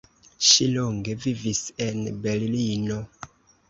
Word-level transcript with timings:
Ŝi 0.47 0.67
longe 0.77 1.15
vivis 1.27 1.63
en 1.89 2.05
Berlino. 2.27 3.03